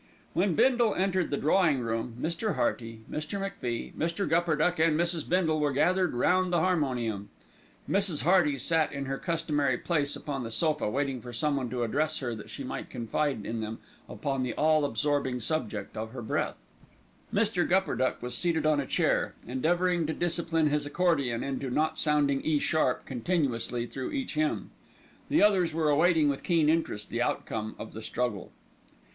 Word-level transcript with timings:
When 0.33 0.55
Bindle 0.55 0.95
entered 0.95 1.29
the 1.29 1.37
drawing 1.37 1.81
room, 1.81 2.17
Mr. 2.19 2.55
Hearty, 2.55 3.01
Mr. 3.07 3.39
MacFie, 3.39 3.93
Mr. 3.93 4.27
Gupperduck 4.27 4.79
and 4.79 4.99
Mrs. 4.99 5.29
Bindle 5.29 5.59
were 5.59 5.71
gathered 5.71 6.15
round 6.15 6.51
the 6.51 6.57
harmonium. 6.59 7.29
Mrs. 7.87 8.23
Hearty 8.23 8.57
sat 8.57 8.91
in 8.91 9.05
her 9.05 9.19
customary 9.19 9.77
place 9.77 10.15
upon 10.15 10.41
the 10.43 10.49
sofa 10.49 10.89
waiting 10.89 11.21
for 11.21 11.31
someone 11.31 11.69
to 11.69 11.83
address 11.83 12.17
her 12.17 12.33
that 12.33 12.49
she 12.49 12.63
might 12.63 12.89
confide 12.89 13.45
in 13.45 13.61
them 13.61 13.77
upon 14.09 14.41
the 14.41 14.55
all 14.55 14.85
absorbing 14.85 15.39
subject 15.39 15.95
of 15.95 16.13
her 16.13 16.23
breath. 16.23 16.57
Mr. 17.31 17.63
Gupperduck 17.69 18.23
was 18.23 18.35
seated 18.35 18.65
on 18.65 18.79
a 18.79 18.87
chair, 18.87 19.35
endeavouring 19.45 20.07
to 20.07 20.13
discipline 20.13 20.69
his 20.71 20.87
accordion 20.87 21.43
into 21.43 21.69
not 21.69 21.99
sounding 21.99 22.41
E 22.41 22.57
sharp 22.57 23.05
continuously 23.05 23.85
through 23.85 24.09
each 24.11 24.33
hymn. 24.33 24.71
The 25.29 25.43
others 25.43 25.75
were 25.75 25.91
awaiting 25.91 26.27
with 26.27 26.41
keen 26.41 26.69
interest 26.69 27.11
the 27.11 27.21
outcome 27.21 27.75
of 27.77 27.93
the 27.93 28.01
struggle. 28.01 28.51